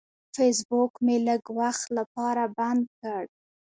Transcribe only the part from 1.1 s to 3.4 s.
لږ وخت لپاره بند کړ.